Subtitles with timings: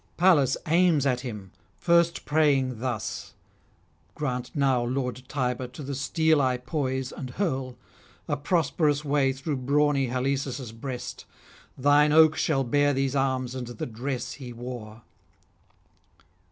[0.17, 3.35] Pallas aims at him, first praying thus:
[4.15, 7.77] 'Grant now, lord Tiber, to the steel I poise and hurl,
[8.27, 11.25] a prosperous way through brawny Halesus' breast;
[11.77, 15.03] thine oak shall bear these arms and the dress he wore.'